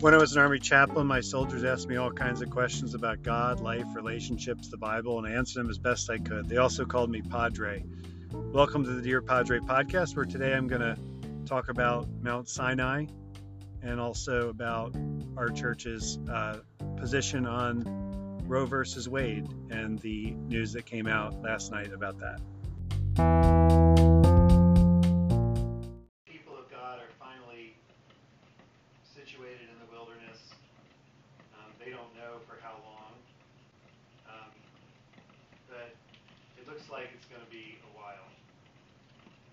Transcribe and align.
When 0.00 0.12
I 0.12 0.18
was 0.18 0.36
an 0.36 0.42
Army 0.42 0.58
chaplain, 0.58 1.06
my 1.06 1.22
soldiers 1.22 1.64
asked 1.64 1.88
me 1.88 1.96
all 1.96 2.12
kinds 2.12 2.42
of 2.42 2.50
questions 2.50 2.94
about 2.94 3.22
God, 3.22 3.60
life, 3.60 3.86
relationships, 3.94 4.68
the 4.68 4.76
Bible, 4.76 5.18
and 5.18 5.26
I 5.26 5.30
answered 5.38 5.62
them 5.62 5.70
as 5.70 5.78
best 5.78 6.10
I 6.10 6.18
could. 6.18 6.50
They 6.50 6.58
also 6.58 6.84
called 6.84 7.10
me 7.10 7.22
Padre. 7.22 7.82
Welcome 8.30 8.84
to 8.84 8.90
the 8.90 9.00
Dear 9.00 9.22
Padre 9.22 9.58
podcast, 9.58 10.14
where 10.14 10.26
today 10.26 10.52
I'm 10.52 10.68
going 10.68 10.82
to 10.82 10.98
talk 11.46 11.70
about 11.70 12.08
Mount 12.20 12.46
Sinai 12.46 13.06
and 13.80 13.98
also 13.98 14.50
about 14.50 14.94
our 15.34 15.48
church's 15.48 16.18
uh, 16.30 16.58
position 16.98 17.46
on 17.46 18.42
Roe 18.46 18.66
versus 18.66 19.08
Wade 19.08 19.48
and 19.70 19.98
the 20.00 20.32
news 20.32 20.74
that 20.74 20.84
came 20.84 21.06
out 21.06 21.40
last 21.40 21.72
night 21.72 21.90
about 21.94 22.18
that. 22.18 23.55
Situated 29.16 29.72
in 29.72 29.78
the 29.80 29.88
wilderness. 29.88 30.36
Um, 31.56 31.72
they 31.80 31.88
don't 31.88 32.12
know 32.12 32.44
for 32.44 32.60
how 32.60 32.76
long, 32.84 33.16
um, 34.28 34.52
but 35.72 35.96
it 36.60 36.68
looks 36.68 36.84
like 36.92 37.08
it's 37.16 37.24
going 37.32 37.40
to 37.40 37.48
be 37.48 37.80
a 37.80 37.92
while. 37.96 38.28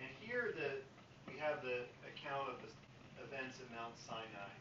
And 0.04 0.12
here 0.20 0.52
the, 0.52 0.84
we 1.32 1.40
have 1.40 1.64
the 1.64 1.88
account 2.12 2.52
of 2.52 2.60
the 2.60 2.68
events 3.24 3.64
at 3.64 3.72
Mount 3.72 3.96
Sinai. 4.04 4.52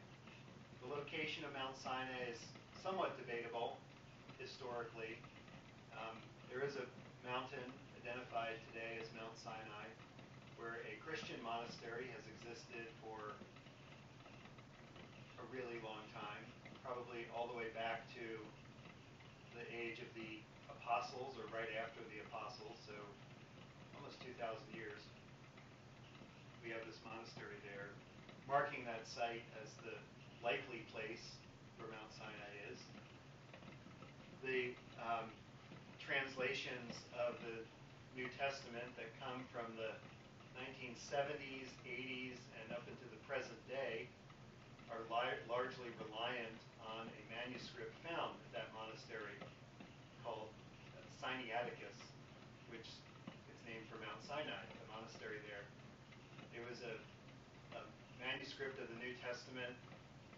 The 0.86 0.94
location 0.94 1.42
of 1.42 1.50
Mount 1.50 1.74
Sinai 1.82 2.30
is 2.30 2.38
somewhat 2.78 3.18
debatable 3.18 3.82
historically. 4.38 5.18
Um, 5.98 6.14
there 6.46 6.62
is 6.62 6.78
a 6.78 6.86
mountain 7.26 7.66
identified 7.98 8.54
today 8.70 9.02
as 9.02 9.10
Mount 9.18 9.34
Sinai 9.42 9.90
where 10.54 10.78
a 10.86 10.94
Christian 11.02 11.42
monastery 11.42 12.06
has 12.14 12.22
existed 12.38 12.86
for 13.02 13.34
a 15.42 15.46
really 15.50 15.82
long 15.82 16.06
time, 16.14 16.42
probably 16.86 17.26
all 17.34 17.50
the 17.50 17.56
way 17.58 17.66
back 17.74 18.06
to 18.14 18.26
the 19.58 19.66
age 19.74 19.98
of 19.98 20.06
the 20.14 20.38
apostles 20.70 21.34
or 21.34 21.50
right 21.50 21.70
after 21.82 21.98
the 22.14 22.22
apostles, 22.30 22.78
so 22.86 22.94
almost 23.98 24.22
2,000 24.22 24.38
years. 24.70 25.02
We 26.62 26.70
have 26.70 26.86
this 26.86 26.98
monastery 27.02 27.58
there, 27.66 27.90
marking 28.46 28.86
that 28.86 29.02
site 29.02 29.42
as 29.58 29.74
the 29.82 29.98
likely 30.46 30.86
place 30.94 31.34
where 31.74 31.90
Mount 31.90 32.14
Sinai 32.14 32.52
is. 32.70 32.78
The 34.46 34.78
um, 35.02 35.26
translations 35.98 37.02
of 37.18 37.34
the 37.42 37.66
New 38.14 38.30
Testament 38.38 38.94
that 38.94 39.10
come 39.18 39.42
from 39.50 39.74
the 39.74 39.90
1970s, 40.54 41.66
80s, 41.82 42.38
and 42.62 42.70
up 42.70 42.86
into 42.86 43.06
the 43.10 43.18
present 43.26 43.58
day 43.66 44.06
are 44.92 45.08
largely 45.48 45.88
reliant 45.96 46.56
on 46.84 47.08
a 47.08 47.22
manuscript 47.32 47.96
found 48.04 48.36
at 48.36 48.52
that 48.52 48.68
monastery 48.76 49.40
called 50.20 50.52
Sinaiticus, 51.16 51.96
which 52.68 52.84
is 52.84 53.58
named 53.64 53.88
for 53.88 53.96
Mount 54.04 54.20
Sinai, 54.28 54.60
the 54.68 54.88
monastery 54.92 55.40
there. 55.48 55.64
It 56.52 56.60
was 56.68 56.84
a, 56.84 57.00
a 57.80 57.82
manuscript 58.20 58.76
of 58.84 58.92
the 58.92 58.98
New 59.00 59.16
Testament, 59.24 59.72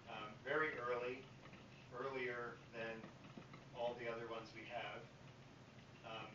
um, 0.06 0.30
very 0.46 0.70
early, 0.78 1.18
earlier 1.98 2.54
than 2.78 2.94
all 3.74 3.98
the 3.98 4.06
other 4.06 4.30
ones 4.30 4.46
we 4.54 4.62
have. 4.70 5.02
Um, 6.06 6.30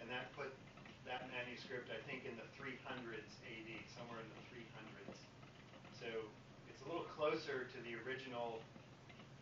and 0.00 0.08
that 0.08 0.32
put 0.32 0.56
that 1.04 1.28
manuscript, 1.28 1.92
I 1.92 2.00
think, 2.08 2.24
in 2.24 2.32
the 2.40 2.48
300s 2.56 3.28
AD, 3.44 3.70
somewhere 3.92 4.24
in 4.24 4.30
the 4.32 4.44
300s. 4.56 5.20
So 6.00 6.08
little 6.88 7.04
closer 7.20 7.68
to 7.68 7.78
the 7.84 7.92
original 8.00 8.64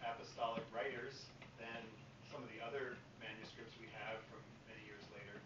apostolic 0.03 0.67
writers 0.75 1.15
than 1.63 1.79
some 2.27 2.43
of 2.43 2.51
the 2.51 2.59
other 2.59 2.99
manuscripts 3.23 3.71
we 3.79 3.87
have 3.95 4.19
from 4.27 4.43
many 4.67 4.83
years 4.83 5.07
later. 5.15 5.39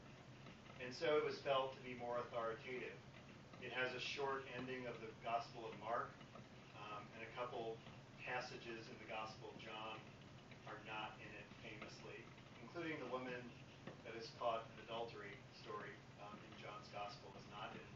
And 0.80 0.96
so 0.96 1.20
it 1.20 1.24
was 1.28 1.36
felt 1.44 1.76
to 1.76 1.80
be 1.84 1.92
more 2.00 2.24
authoritative. 2.24 2.96
It 3.60 3.68
has 3.76 3.92
a 3.92 4.00
short 4.00 4.48
ending 4.56 4.88
of 4.88 4.96
the 5.04 5.12
Gospel 5.20 5.68
of 5.68 5.76
Mark, 5.84 6.08
um, 6.80 7.04
and 7.12 7.20
a 7.20 7.30
couple 7.36 7.76
passages 8.24 8.88
in 8.88 8.96
the 8.96 9.08
Gospel 9.12 9.52
of 9.52 9.56
John 9.60 10.00
are 10.64 10.80
not 10.88 11.20
in 11.20 11.28
it 11.36 11.44
famously, 11.60 12.24
including 12.64 12.96
the 13.04 13.12
woman 13.12 13.44
that 14.08 14.16
is 14.16 14.32
caught 14.40 14.64
in 14.72 14.88
adultery 14.88 15.36
story 15.60 15.92
um, 16.24 16.32
in 16.32 16.52
John's 16.64 16.88
Gospel 16.96 17.28
is 17.36 17.44
not 17.52 17.76
in 17.76 17.88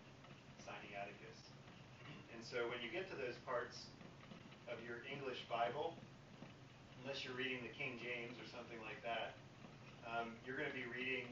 Sinaiticus. 0.61 1.54
And 2.45 2.61
so 2.61 2.69
when 2.69 2.77
you 2.85 2.93
get 2.93 3.09
to 3.09 3.17
those 3.17 3.41
parts 3.49 3.89
of 4.69 4.77
your 4.85 5.01
English 5.09 5.41
Bible, 5.49 5.97
unless 7.01 7.25
you're 7.25 7.33
reading 7.33 7.65
the 7.65 7.73
King 7.73 7.97
James 7.97 8.37
or 8.37 8.45
something 8.53 8.77
like 8.85 9.01
that, 9.01 9.33
um, 10.05 10.37
you're 10.45 10.61
going 10.61 10.69
to 10.69 10.77
be 10.77 10.85
reading 10.93 11.25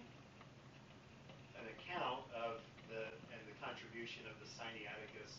an 1.60 1.68
account 1.68 2.24
of 2.32 2.64
the 2.88 3.12
and 3.28 3.44
the 3.44 3.52
contribution 3.60 4.24
of 4.24 4.40
the 4.40 4.48
Sinaiticus 4.56 5.36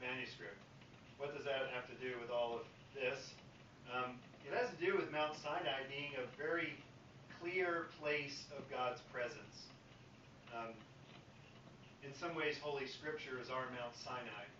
manuscript. 0.00 0.56
What 1.20 1.36
does 1.36 1.44
that 1.44 1.68
have 1.76 1.84
to 1.92 1.96
do 2.00 2.16
with 2.16 2.32
all 2.32 2.56
of 2.56 2.64
this? 2.96 3.20
Um, 3.92 4.16
it 4.48 4.56
has 4.56 4.72
to 4.72 4.80
do 4.80 4.96
with 4.96 5.12
Mount 5.12 5.36
Sinai 5.44 5.84
being 5.92 6.16
a 6.16 6.24
very 6.40 6.72
clear 7.36 7.92
place 8.00 8.48
of 8.56 8.64
God's 8.72 9.04
presence. 9.12 9.68
Um, 10.56 10.72
in 12.00 12.16
some 12.16 12.32
ways, 12.32 12.56
Holy 12.64 12.88
Scripture 12.88 13.36
is 13.36 13.52
our 13.52 13.68
Mount 13.76 13.92
Sinai. 14.00 14.55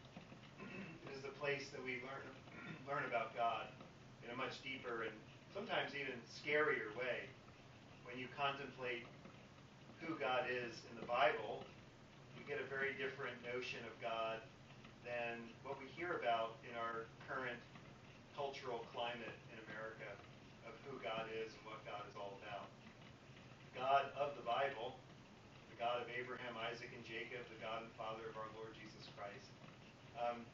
It 0.63 1.11
is 1.15 1.23
the 1.23 1.35
place 1.37 1.69
that 1.71 1.83
we 1.83 2.03
learn 2.05 2.25
learn 2.89 3.05
about 3.09 3.35
God 3.37 3.69
in 4.25 4.31
a 4.31 4.37
much 4.37 4.63
deeper 4.63 5.07
and 5.07 5.15
sometimes 5.55 5.95
even 5.95 6.17
scarier 6.27 6.93
way. 6.99 7.27
When 8.05 8.19
you 8.19 8.27
contemplate 8.37 9.05
who 10.01 10.15
God 10.21 10.47
is 10.47 10.77
in 10.93 10.95
the 11.01 11.07
Bible, 11.09 11.65
you 12.39 12.45
get 12.47 12.63
a 12.63 12.69
very 12.71 12.95
different 12.95 13.35
notion 13.43 13.83
of 13.89 13.95
God 13.99 14.39
than 15.07 15.43
what 15.63 15.79
we 15.79 15.87
hear 15.95 16.19
about 16.19 16.59
in 16.67 16.75
our 16.75 17.07
current 17.27 17.59
cultural 18.35 18.85
climate 18.93 19.35
in 19.55 19.59
America 19.71 20.11
of 20.67 20.75
who 20.87 20.99
God 21.01 21.31
is 21.33 21.55
and 21.55 21.63
what 21.65 21.81
God 21.87 22.03
is 22.05 22.15
all 22.19 22.37
about. 22.43 22.69
God 23.73 24.11
of 24.19 24.35
the 24.35 24.45
Bible, 24.45 24.99
the 25.73 25.79
God 25.79 26.03
of 26.03 26.09
Abraham, 26.13 26.59
Isaac, 26.69 26.91
and 26.93 27.05
Jacob, 27.07 27.45
the 27.49 27.61
God 27.63 27.87
and 27.87 27.93
Father 27.97 28.27
of 28.29 28.35
our 28.37 28.51
Lord 28.59 28.75
Jesus 28.77 29.07
Christ, 29.15 29.49
um, 30.21 30.45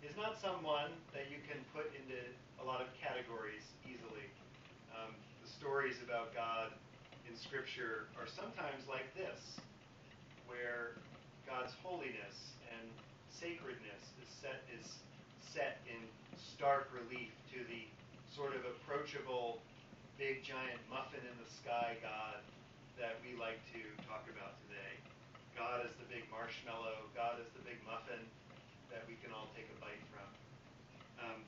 is 0.00 0.16
not 0.16 0.40
someone 0.40 0.94
that 1.12 1.28
you 1.28 1.38
can 1.44 1.60
put 1.74 1.90
into 1.92 2.18
a 2.62 2.64
lot 2.64 2.80
of 2.80 2.88
categories 2.96 3.64
easily. 3.84 4.24
Um, 4.96 5.12
the 5.44 5.50
stories 5.50 6.00
about 6.04 6.34
God 6.34 6.72
in 7.28 7.36
Scripture 7.36 8.08
are 8.16 8.26
sometimes 8.26 8.88
like 8.88 9.12
this, 9.12 9.60
where 10.48 10.96
God's 11.46 11.74
holiness 11.84 12.56
and 12.72 12.86
sacredness 13.28 14.02
is 14.20 14.30
set 14.40 14.64
is 14.72 14.86
set 15.52 15.82
in 15.88 16.00
stark 16.36 16.88
relief 16.94 17.32
to 17.50 17.58
the 17.66 17.84
sort 18.30 18.54
of 18.54 18.62
approachable 18.62 19.58
big 20.14 20.44
giant 20.44 20.78
muffin 20.86 21.24
in 21.24 21.36
the 21.40 21.48
sky 21.48 21.96
God 22.04 22.38
that 23.00 23.16
we 23.24 23.32
like 23.40 23.58
to 23.72 23.80
talk 24.04 24.28
about 24.28 24.60
today. 24.68 24.94
God 25.56 25.82
is 25.82 25.92
the 25.96 26.06
big 26.12 26.28
marshmallow. 26.28 27.08
God 27.16 27.40
is 27.40 27.48
the 27.56 27.64
big 27.64 27.80
muffin 27.88 28.20
that 28.90 29.06
we 29.06 29.14
can 29.22 29.30
all 29.30 29.48
take 29.54 29.70
a 29.70 29.76
bite 29.78 30.02
from. 30.10 30.28
Um, 31.22 31.38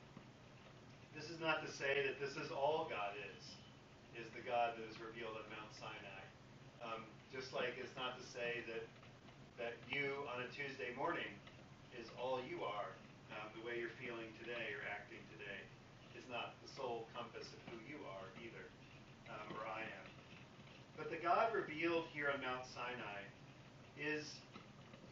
this 1.11 1.29
is 1.29 1.39
not 1.43 1.61
to 1.63 1.69
say 1.69 2.03
that 2.07 2.17
this 2.17 2.39
is 2.39 2.49
all 2.49 2.87
God 2.89 3.13
is 3.19 3.43
is 4.13 4.29
the 4.37 4.45
God 4.45 4.77
that 4.77 4.85
is 4.85 4.97
revealed 5.01 5.33
at 5.41 5.45
Mount 5.49 5.73
Sinai. 5.73 6.23
Um, 6.85 7.01
just 7.33 7.49
like 7.49 7.73
it's 7.81 7.93
not 7.97 8.15
to 8.17 8.25
say 8.25 8.61
that 8.69 8.85
that 9.57 9.75
you 9.91 10.25
on 10.33 10.41
a 10.41 10.49
Tuesday 10.49 10.95
morning 10.97 11.29
is 11.93 12.09
all 12.17 12.41
you 12.41 12.63
are. 12.65 12.89
Um, 13.33 13.49
the 13.57 13.63
way 13.65 13.81
you're 13.81 13.93
feeling 13.97 14.29
today 14.37 14.73
or 14.77 14.85
acting 14.89 15.21
today 15.33 15.61
is 16.13 16.25
not 16.29 16.53
the 16.61 16.69
sole 16.77 17.09
compass 17.17 17.49
of 17.49 17.59
who 17.73 17.77
you 17.89 17.97
are 18.05 18.27
either, 18.37 18.65
um, 19.29 19.45
or 19.57 19.65
I 19.65 19.81
am. 19.81 20.05
But 20.93 21.09
the 21.09 21.17
God 21.17 21.49
revealed 21.49 22.05
here 22.13 22.29
on 22.29 22.41
Mount 22.45 22.69
Sinai 22.69 23.25
is 23.97 24.37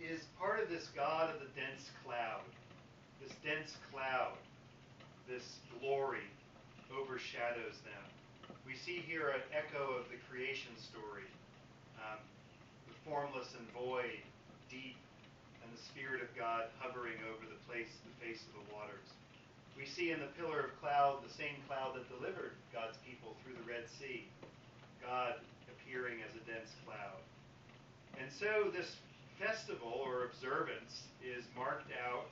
is 0.04 0.26
part 0.40 0.62
of 0.62 0.70
this 0.70 0.88
God 0.96 1.34
of 1.34 1.40
the 1.40 1.52
dense 1.56 1.90
cloud. 2.04 2.42
This 3.22 3.34
dense 3.44 3.78
cloud, 3.92 4.38
this 5.30 5.60
glory 5.80 6.26
overshadows 6.92 7.78
them 7.86 8.12
we 8.72 8.80
see 8.80 9.04
here 9.04 9.36
an 9.36 9.44
echo 9.52 10.00
of 10.00 10.08
the 10.08 10.20
creation 10.32 10.72
story. 10.80 11.28
Um, 12.00 12.24
the 12.88 12.96
formless 13.04 13.52
and 13.58 13.68
void, 13.76 14.24
deep, 14.72 14.96
and 15.60 15.70
the 15.76 15.82
Spirit 15.92 16.24
of 16.24 16.32
God 16.40 16.72
hovering 16.80 17.20
over 17.28 17.44
the 17.44 17.60
place, 17.68 17.92
the 18.08 18.16
face 18.24 18.40
of 18.48 18.64
the 18.64 18.66
waters. 18.72 19.12
We 19.76 19.84
see 19.84 20.16
in 20.16 20.24
the 20.24 20.32
pillar 20.40 20.72
of 20.72 20.72
cloud 20.80 21.20
the 21.20 21.36
same 21.36 21.60
cloud 21.68 22.00
that 22.00 22.08
delivered 22.08 22.56
God's 22.72 22.96
people 23.04 23.36
through 23.44 23.60
the 23.60 23.68
Red 23.68 23.92
Sea, 24.00 24.24
God 25.04 25.36
appearing 25.68 26.24
as 26.24 26.32
a 26.40 26.44
dense 26.48 26.72
cloud. 26.88 27.20
And 28.16 28.32
so 28.32 28.72
this 28.72 28.96
festival 29.40 30.02
or 30.04 30.26
observance 30.26 31.08
is 31.22 31.46
marked 31.56 31.92
out 31.94 32.28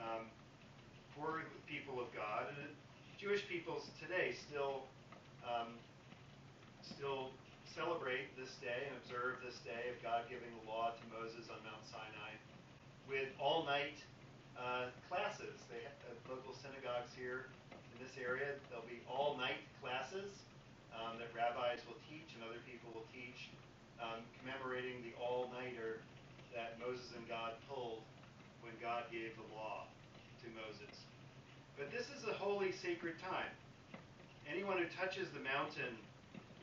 um, 0.00 0.26
for 1.16 1.42
the 1.44 1.62
people 1.66 2.00
of 2.00 2.08
God, 2.14 2.48
and 2.60 2.70
Jewish 3.20 3.46
peoples 3.48 3.90
today 4.00 4.32
still 4.48 4.88
um, 5.44 5.76
still 6.80 7.30
celebrate 7.76 8.32
this 8.36 8.56
day 8.60 8.88
and 8.88 8.96
observe 9.04 9.40
this 9.44 9.60
day 9.62 9.92
of 9.92 9.96
God 10.02 10.26
giving 10.28 10.50
the 10.50 10.64
law 10.68 10.92
to 10.92 11.04
Moses 11.12 11.48
on 11.48 11.60
Mount 11.62 11.84
Sinai 11.86 12.34
with 13.06 13.30
all 13.38 13.64
night 13.64 14.00
uh, 14.58 14.90
classes. 15.08 15.56
They 15.70 15.80
have 15.86 15.96
uh, 16.10 16.34
local 16.34 16.52
synagogues 16.58 17.14
here 17.14 17.48
in 17.72 17.96
this 18.02 18.16
area. 18.18 18.58
There'll 18.68 18.88
be 18.88 19.00
all 19.06 19.38
night 19.38 19.62
classes 19.80 20.32
um, 20.92 21.20
that 21.22 21.30
rabbis 21.32 21.80
will 21.86 21.98
teach 22.10 22.32
and 22.36 22.42
other 22.44 22.60
people 22.66 22.90
will 22.92 23.06
teach, 23.14 23.48
um, 24.02 24.24
commemorating 24.40 25.00
the 25.06 25.14
all 25.20 25.48
nighter 25.54 26.02
that 26.54 26.78
Moses 26.82 27.06
and 27.16 27.26
God 27.28 27.54
pulled 27.70 28.02
when 28.60 28.74
God 28.82 29.06
gave 29.10 29.34
the 29.38 29.48
law 29.54 29.86
to 30.42 30.46
Moses. 30.56 30.94
But 31.78 31.90
this 31.94 32.06
is 32.12 32.28
a 32.28 32.34
holy, 32.36 32.72
sacred 32.84 33.16
time. 33.22 33.50
Anyone 34.44 34.76
who 34.82 34.88
touches 34.98 35.30
the 35.32 35.40
mountain 35.40 35.94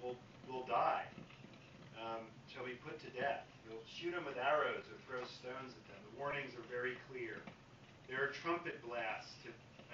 will, 0.04 0.20
will 0.46 0.68
die, 0.68 1.08
um, 1.98 2.28
shall 2.52 2.66
be 2.68 2.78
put 2.84 3.00
to 3.02 3.10
death. 3.16 3.48
You'll 3.66 3.84
shoot 3.88 4.12
them 4.12 4.28
with 4.28 4.38
arrows 4.38 4.86
or 4.88 4.98
throw 5.08 5.24
stones 5.42 5.74
at 5.74 5.84
them. 5.90 6.00
The 6.12 6.16
warnings 6.20 6.54
are 6.56 6.68
very 6.70 7.00
clear. 7.10 7.40
There 8.08 8.24
are 8.24 8.32
trumpet 8.44 8.80
blasts 8.84 9.34
to 9.44 9.50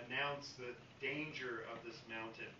announce 0.05 0.53
the 0.57 0.75
danger 1.01 1.65
of 1.71 1.81
this 1.85 1.97
mountain. 2.09 2.51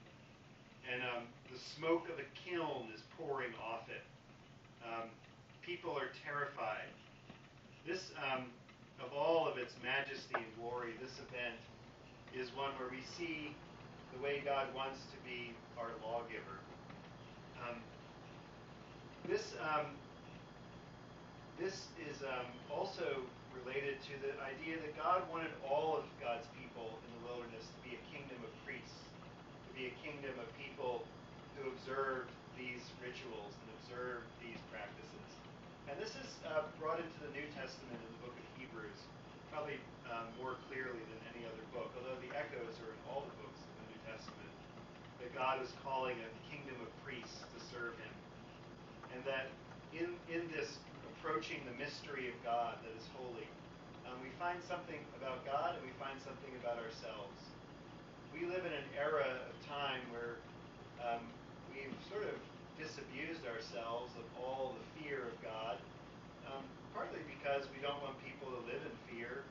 And 0.89 1.01
um, 1.03 1.23
the 1.51 1.59
smoke 1.77 2.09
of 2.09 2.17
a 2.19 2.27
kiln 2.43 2.89
is 2.91 3.01
pouring 3.15 3.53
off 3.61 3.87
it. 3.87 4.03
Um, 4.83 5.07
people 5.63 5.95
are 5.95 6.11
terrified. 6.25 6.91
This, 7.85 8.11
um, 8.15 8.47
of 9.03 9.11
all 9.11 9.47
of 9.47 9.57
its 9.57 9.75
majesty 9.83 10.39
and 10.39 10.47
glory, 10.55 10.95
this 11.03 11.19
event 11.19 11.59
is 12.31 12.47
one 12.55 12.71
where 12.79 12.87
we 12.87 13.03
see 13.19 13.51
the 14.15 14.23
way 14.23 14.41
God 14.45 14.71
wants 14.71 15.03
to 15.11 15.17
be 15.27 15.51
our 15.75 15.91
lawgiver. 15.99 16.63
Um, 17.59 17.83
this 19.27 19.55
um, 19.59 19.91
this 21.59 21.91
is 22.07 22.23
um, 22.23 22.47
also 22.71 23.23
related 23.51 23.99
to 24.09 24.13
the 24.23 24.33
idea 24.41 24.79
that 24.79 24.95
God 24.97 25.27
wanted 25.29 25.51
all 25.67 25.99
of 25.99 26.07
God's 26.23 26.47
people 26.57 26.87
in 27.03 27.09
the 27.19 27.21
wilderness 27.27 27.67
to 27.67 27.79
be 27.83 27.99
a 27.99 28.03
kingdom 28.09 28.39
of 28.41 28.51
priests, 28.65 29.05
to 29.67 29.71
be 29.75 29.91
a 29.91 29.95
kingdom 30.01 30.33
of 30.39 30.47
people 30.55 31.05
who 31.55 31.69
observed 31.69 32.31
these 32.57 32.81
rituals 33.03 33.53
and 33.53 33.67
observed 33.79 34.25
these 34.41 34.57
practices. 34.71 35.42
And 35.91 35.99
this 35.99 36.15
is 36.15 36.29
uh, 36.47 36.63
brought 36.79 37.03
into 37.03 37.19
the 37.19 37.31
New 37.35 37.43
Testament 37.51 37.99
in 37.99 38.09
the 38.15 38.21
book 38.23 38.35
of 38.35 38.45
Hebrews, 38.55 38.99
probably 39.51 39.77
um, 40.07 40.31
more 40.39 40.55
clearly 40.71 41.03
than 41.11 41.19
any 41.35 41.43
other 41.43 41.63
book, 41.75 41.91
although 41.99 42.15
the 42.23 42.31
echoes 42.31 42.79
are 42.79 42.91
in 42.91 43.01
all 43.11 43.27
the 43.27 43.35
books 43.43 43.59
of 43.59 43.73
the 43.83 43.87
New 43.91 44.01
Testament, 44.07 44.53
that 45.19 45.29
God 45.35 45.59
is 45.59 45.75
calling 45.83 46.15
a 46.23 46.29
kingdom 46.47 46.79
of 46.79 46.89
priests 47.03 47.43
to 47.51 47.59
serve 47.67 47.93
him. 47.99 48.15
And 49.11 49.19
that 49.27 49.51
in, 49.91 50.15
in 50.31 50.47
this 50.55 50.79
approaching 51.15 51.61
the 51.67 51.75
mystery 51.75 52.31
of 52.31 52.35
God 52.47 52.79
that 52.79 52.93
is 52.95 53.05
holy, 53.19 53.47
um, 54.07 54.15
we 54.23 54.31
find 54.39 54.63
something 54.63 54.99
about 55.19 55.43
God 55.43 55.75
and 55.75 55.83
we 55.83 55.93
find 55.99 56.15
something 56.23 56.51
about 56.63 56.79
ourselves. 56.79 57.37
We 58.31 58.47
live 58.47 58.63
in 58.65 58.73
an 58.73 58.87
era 58.95 59.45
of 59.45 59.55
time 59.67 60.01
where 60.15 60.39
um, 61.03 61.21
we've 61.69 61.93
sort 62.09 62.23
of 62.23 62.35
disabused 62.77 63.45
ourselves 63.45 64.13
of 64.17 64.25
all 64.39 64.73
the 64.73 64.85
fear 64.97 65.29
of 65.29 65.35
God, 65.45 65.77
um, 66.49 66.65
partly 66.93 67.21
because 67.29 67.69
we 67.73 67.79
don't 67.81 67.99
want 68.01 68.17
people 68.25 68.49
to 68.49 68.61
live 68.65 68.81
in 68.81 68.95
fear. 69.09 69.45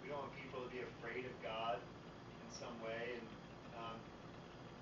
We 0.00 0.10
don't 0.10 0.24
want 0.28 0.34
people 0.36 0.60
to 0.64 0.70
be 0.72 0.82
afraid 0.82 1.28
of 1.28 1.34
God 1.44 1.78
in 1.78 2.50
some 2.50 2.74
way, 2.82 3.16
and 3.16 3.28
um, 3.78 3.96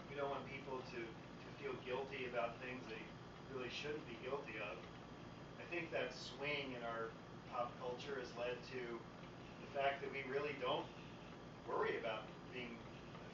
we 0.09 0.17
don't 0.17 0.31
want 0.31 0.45
people 0.49 0.81
to, 0.95 1.01
to 1.03 1.47
feel 1.61 1.75
guilty 1.85 2.31
about 2.31 2.57
things 2.63 2.81
they 2.89 3.03
really 3.53 3.71
shouldn't 3.71 4.03
be 4.07 4.17
guilty 4.23 4.57
of. 4.63 4.79
I 5.59 5.65
think 5.69 5.91
that 5.91 6.15
swing 6.15 6.75
in 6.75 6.83
our 6.83 7.11
pop 7.51 7.75
culture 7.83 8.19
has 8.19 8.31
led 8.39 8.59
to 8.75 8.83
the 9.63 9.71
fact 9.75 10.03
that 10.03 10.11
we 10.11 10.23
really 10.31 10.55
don't 10.63 10.87
worry 11.67 11.99
about 11.99 12.27
being 12.55 12.75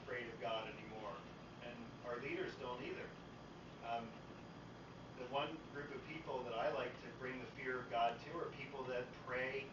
afraid 0.05 0.29
of 0.29 0.37
God 0.41 0.69
anymore, 0.69 1.17
and 1.65 1.77
our 2.05 2.21
leaders 2.21 2.53
don't 2.61 2.81
either. 2.85 3.09
Um, 3.87 4.05
the 5.17 5.29
one 5.33 5.49
group 5.73 5.89
of 5.97 6.01
people 6.05 6.45
that 6.45 6.53
I 6.53 6.69
like 6.77 6.93
to 6.93 7.09
bring 7.17 7.41
the 7.41 7.49
fear 7.57 7.81
of 7.81 7.89
God 7.89 8.21
to 8.29 8.31
are 8.37 8.53
people 8.53 8.85
that 8.93 9.09
prey 9.25 9.65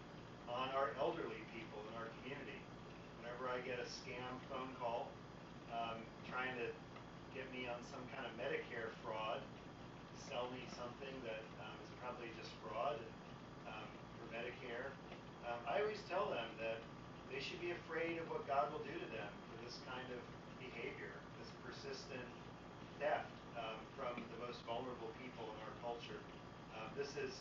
on 0.47 0.71
our 0.71 0.95
elderly 0.95 1.43
people 1.51 1.83
in 1.91 1.93
our 1.99 2.07
community. 2.21 2.59
Whenever 3.19 3.51
I 3.51 3.59
get 3.67 3.79
a 3.79 3.87
scam 3.87 4.31
phone 4.47 4.71
call 4.79 5.11
um, 5.67 5.99
trying 6.31 6.55
to 6.63 6.67
get 7.35 7.43
me 7.51 7.67
on 7.67 7.79
some 7.91 8.03
kind 8.15 8.23
of 8.23 8.31
Medicare 8.39 8.95
fraud, 9.03 9.43
sell 10.31 10.47
me 10.55 10.63
something 10.79 11.11
that 11.27 11.43
um, 11.59 11.75
is 11.83 11.91
probably 11.99 12.31
just 12.39 12.51
fraud 12.63 12.95
um, 13.67 13.87
for 14.15 14.25
Medicare. 14.31 14.95
Um, 15.43 15.59
I 15.67 15.83
always 15.83 15.99
tell 16.07 16.31
them 16.31 16.47
that 16.63 16.79
they 17.27 17.43
should 17.43 17.59
be 17.59 17.75
afraid 17.75 18.15
of 18.15 18.31
what 18.31 18.47
God 18.47 18.71
will 18.71 18.85
do 18.87 18.95
to 18.95 19.09
them 19.11 19.31
for 19.51 19.59
this 19.59 19.75
kind 19.83 20.07
of 20.07 20.21
behavior, 20.63 21.11
this 21.35 21.51
persistent 21.67 22.27
theft 23.03 23.27
um, 23.59 23.77
from 23.97 24.13
the 24.17 24.39
most 24.41 24.61
vulnerable 24.65 25.11
people 25.21 25.45
in 25.49 25.57
our 25.63 25.75
culture. 25.83 26.19
Um, 26.77 26.89
this 26.97 27.13
is 27.19 27.33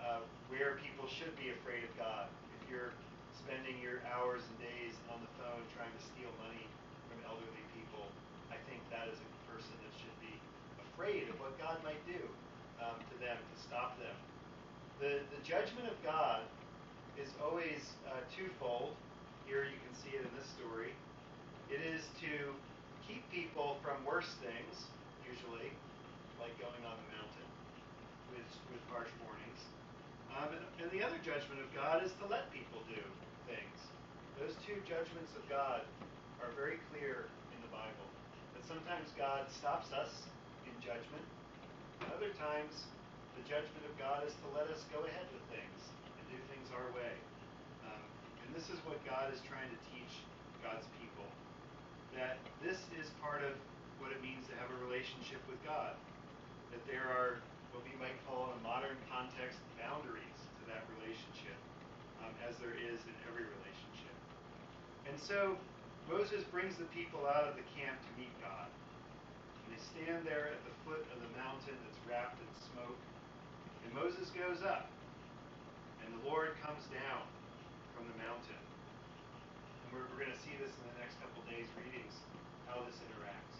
uh, 0.00 0.24
where 0.48 0.80
people 0.80 1.04
should 1.08 1.32
be 1.36 1.52
afraid 1.52 1.84
of 1.84 1.92
God. 2.00 2.28
If 2.60 2.70
you're 2.70 2.92
spending 3.36 3.76
your 3.80 4.04
hours 4.08 4.44
and 4.44 4.56
days 4.60 4.94
on 5.12 5.20
the 5.20 5.32
phone 5.40 5.62
trying 5.76 5.92
to 5.92 6.02
steal 6.12 6.30
money 6.40 6.64
from 7.08 7.18
elderly 7.28 7.64
people, 7.76 8.04
I 8.52 8.58
think 8.68 8.80
that 8.92 9.08
is 9.08 9.18
a 9.18 9.30
person 9.48 9.74
that 9.84 9.92
should 9.96 10.16
be 10.20 10.34
afraid 10.92 11.28
of 11.28 11.36
what 11.40 11.56
God 11.56 11.80
might 11.84 12.00
do 12.04 12.20
um, 12.80 12.96
to 12.96 13.14
them 13.20 13.36
to 13.36 13.56
stop 13.60 13.96
them. 14.00 14.16
The, 15.00 15.24
the 15.32 15.40
judgment 15.44 15.88
of 15.88 15.96
God 16.04 16.44
is 17.16 17.28
always 17.40 17.80
uh, 18.08 18.20
twofold. 18.32 18.96
Here 19.48 19.64
you 19.64 19.80
can 19.80 19.94
see 19.96 20.16
it 20.16 20.24
in 20.24 20.32
this 20.36 20.48
story. 20.56 20.92
It 21.72 21.80
is 21.80 22.04
to 22.24 22.52
keep 23.08 23.24
people 23.32 23.76
from 23.82 24.04
worse 24.04 24.28
things, 24.44 24.86
usually, 25.30 25.70
like 26.42 26.50
going 26.58 26.82
on 26.82 26.98
the 27.06 27.08
mountain 27.14 27.48
with, 28.34 28.50
with 28.74 28.82
harsh 28.90 29.10
warnings. 29.22 29.62
Um, 30.34 30.50
and, 30.50 30.64
and 30.82 30.88
the 30.90 31.06
other 31.06 31.18
judgment 31.22 31.62
of 31.62 31.70
God 31.70 32.02
is 32.02 32.10
to 32.18 32.26
let 32.26 32.50
people 32.50 32.82
do 32.90 32.98
things. 33.46 33.78
Those 34.42 34.58
two 34.66 34.82
judgments 34.82 35.30
of 35.38 35.46
God 35.46 35.86
are 36.42 36.50
very 36.58 36.82
clear 36.90 37.30
in 37.54 37.58
the 37.62 37.70
Bible. 37.70 38.08
That 38.58 38.66
sometimes 38.66 39.14
God 39.14 39.46
stops 39.54 39.94
us 39.94 40.10
in 40.66 40.74
judgment. 40.82 41.22
Other 42.10 42.34
times, 42.34 42.90
the 43.38 43.44
judgment 43.46 43.86
of 43.86 43.94
God 44.00 44.26
is 44.26 44.34
to 44.42 44.46
let 44.50 44.66
us 44.72 44.82
go 44.90 45.06
ahead 45.06 45.28
with 45.30 45.44
things 45.54 45.80
and 46.18 46.24
do 46.26 46.38
things 46.50 46.66
our 46.74 46.90
way. 46.96 47.14
Um, 47.86 48.02
and 48.42 48.48
this 48.56 48.66
is 48.72 48.80
what 48.82 48.98
God 49.06 49.30
is 49.30 49.38
trying 49.46 49.68
to 49.70 49.80
teach 49.94 50.24
God's 50.64 50.88
people. 50.98 51.28
That 52.16 52.40
this 52.64 52.80
is 52.98 53.12
part 53.22 53.44
of 53.44 53.54
what 54.00 54.10
it 54.10 54.20
means 54.24 54.48
to 54.48 54.54
have 54.56 54.68
a 54.72 54.78
relationship 54.84 55.40
with 55.46 55.60
God. 55.62 55.94
That 56.72 56.82
there 56.88 57.06
are 57.06 57.38
what 57.70 57.86
we 57.86 57.94
might 58.02 58.16
call 58.26 58.50
in 58.50 58.58
a 58.58 58.62
modern 58.66 58.98
context 59.06 59.60
boundaries 59.78 60.40
to 60.58 60.62
that 60.72 60.82
relationship, 60.98 61.56
um, 62.24 62.32
as 62.42 62.58
there 62.58 62.74
is 62.74 62.98
in 63.06 63.14
every 63.30 63.46
relationship. 63.46 64.16
And 65.06 65.14
so 65.20 65.54
Moses 66.10 66.42
brings 66.50 66.74
the 66.74 66.90
people 66.90 67.22
out 67.30 67.46
of 67.46 67.54
the 67.54 67.66
camp 67.78 67.94
to 67.94 68.10
meet 68.18 68.32
God. 68.42 68.66
And 68.66 69.66
they 69.70 69.82
stand 69.94 70.26
there 70.26 70.50
at 70.50 70.58
the 70.66 70.74
foot 70.82 71.06
of 71.14 71.18
the 71.22 71.30
mountain 71.38 71.78
that's 71.86 72.00
wrapped 72.08 72.42
in 72.42 72.50
smoke. 72.74 72.98
And 73.86 73.94
Moses 73.94 74.32
goes 74.34 74.66
up, 74.66 74.90
and 76.02 76.10
the 76.10 76.22
Lord 76.26 76.58
comes 76.66 76.82
down 76.90 77.22
from 77.94 78.10
the 78.10 78.16
mountain. 78.18 78.58
And 78.58 79.86
we're, 79.94 80.06
we're 80.10 80.26
going 80.26 80.34
to 80.34 80.42
see 80.42 80.56
this 80.58 80.74
in 80.74 80.84
the 80.90 80.98
next 80.98 81.14
couple 81.22 81.46
days' 81.46 81.70
readings, 81.78 82.14
how 82.66 82.82
this 82.82 82.98
interacts. 83.06 83.59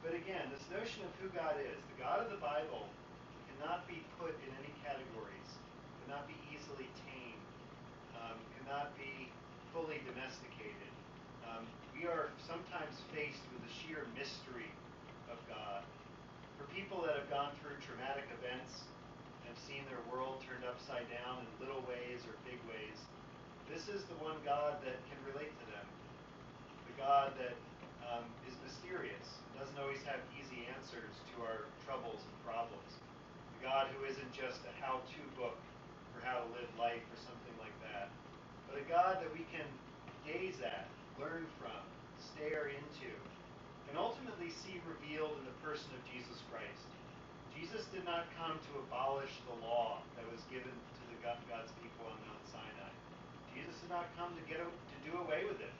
But 0.00 0.16
again, 0.16 0.48
this 0.48 0.64
notion 0.72 1.04
of 1.04 1.12
who 1.20 1.28
God 1.36 1.60
is, 1.60 1.76
the 1.92 2.00
God 2.00 2.24
of 2.24 2.32
the 2.32 2.40
Bible, 2.40 2.88
cannot 3.52 3.84
be 3.84 4.00
put 4.16 4.32
in 4.40 4.50
any 4.56 4.72
categories, 4.80 5.50
cannot 6.04 6.24
be 6.24 6.36
easily 6.48 6.88
tamed, 7.04 7.44
um, 8.16 8.40
cannot 8.56 8.96
be 8.96 9.28
fully 9.76 10.00
domesticated. 10.08 10.92
Um, 11.44 11.68
we 11.92 12.08
are 12.08 12.32
sometimes 12.48 12.96
faced 13.12 13.44
with 13.52 13.60
the 13.60 13.72
sheer 13.84 14.08
mystery 14.16 14.72
of 15.28 15.36
God. 15.52 15.84
For 16.56 16.64
people 16.72 17.04
that 17.04 17.20
have 17.20 17.28
gone 17.28 17.52
through 17.60 17.76
traumatic 17.84 18.24
events 18.40 18.88
and 19.44 19.52
have 19.52 19.60
seen 19.68 19.84
their 19.92 20.00
world 20.08 20.40
turned 20.48 20.64
upside 20.64 21.04
down 21.12 21.44
in 21.44 21.48
little 21.60 21.84
ways 21.84 22.24
or 22.24 22.32
big 22.48 22.60
ways, 22.64 22.96
this 23.68 23.86
is 23.92 24.08
the 24.08 24.16
one 24.24 24.40
God 24.48 24.80
that 24.80 24.96
can 25.12 25.20
relate 25.28 25.52
to 25.52 25.66
them. 25.68 25.86
The 26.88 26.96
God 26.96 27.36
that 27.36 27.54
um, 28.02 28.24
is 28.48 28.56
mysterious, 28.64 29.38
doesn't 29.60 29.76
always 29.76 30.00
have 30.08 30.24
easy 30.40 30.64
answers 30.72 31.12
to 31.36 31.44
our 31.44 31.68
troubles 31.84 32.16
and 32.16 32.36
problems. 32.48 32.96
The 33.60 33.68
God 33.68 33.92
who 33.92 34.08
isn't 34.08 34.32
just 34.32 34.64
a 34.64 34.72
how 34.80 35.04
to 35.04 35.20
book 35.36 35.60
for 36.16 36.24
how 36.24 36.40
to 36.40 36.48
live 36.56 36.70
life 36.80 37.04
or 37.12 37.18
something 37.20 37.52
like 37.60 37.76
that, 37.84 38.08
but 38.64 38.80
a 38.80 38.86
God 38.88 39.20
that 39.20 39.28
we 39.36 39.44
can 39.52 39.68
gaze 40.24 40.56
at, 40.64 40.88
learn 41.20 41.44
from, 41.60 41.76
stare 42.16 42.72
into. 42.72 43.12
and 43.92 43.98
ultimately 43.98 44.48
see 44.48 44.80
revealed 44.86 45.34
in 45.36 45.44
the 45.44 45.58
person 45.66 45.90
of 45.92 46.00
Jesus 46.08 46.38
Christ. 46.48 46.86
Jesus 47.52 47.84
did 47.90 48.06
not 48.06 48.30
come 48.38 48.54
to 48.54 48.72
abolish 48.86 49.34
the 49.50 49.56
law 49.66 50.00
that 50.14 50.24
was 50.30 50.40
given 50.48 50.70
to 50.72 51.02
the 51.10 51.18
God's 51.20 51.74
people 51.82 52.06
on 52.06 52.16
Mount 52.22 52.44
Sinai. 52.48 52.92
Jesus 53.52 53.74
did 53.82 53.90
not 53.90 54.06
come 54.14 54.30
to 54.38 54.44
get 54.46 54.62
to 54.62 54.96
do 55.02 55.18
away 55.20 55.42
with 55.44 55.58
it. 55.58 55.74